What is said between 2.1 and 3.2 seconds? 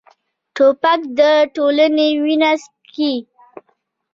وینه څښي.